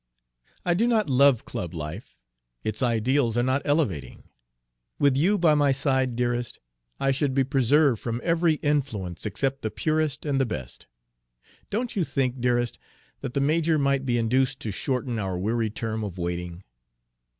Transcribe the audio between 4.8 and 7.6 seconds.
With you by my side, dearest, I should be